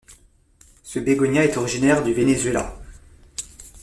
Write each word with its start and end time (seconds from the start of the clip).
Ce 0.81 0.97
bégonia 0.97 1.43
est 1.45 1.57
originaire 1.57 2.01
du 2.03 2.11
Vénézuela. 2.11 2.75